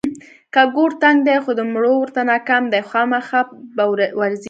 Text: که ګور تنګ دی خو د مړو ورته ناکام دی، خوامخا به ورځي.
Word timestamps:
که 0.53 0.61
ګور 0.75 0.91
تنګ 1.01 1.17
دی 1.27 1.37
خو 1.43 1.51
د 1.59 1.61
مړو 1.73 1.93
ورته 1.99 2.21
ناکام 2.31 2.63
دی، 2.71 2.81
خوامخا 2.89 3.41
به 3.75 3.83
ورځي. 4.19 4.37